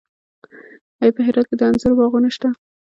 آیا 1.01 1.11
په 1.15 1.21
هرات 1.27 1.45
کې 1.49 1.55
د 1.57 1.61
انځرو 1.69 1.97
باغونه 1.99 2.29
شته؟ 2.35 2.49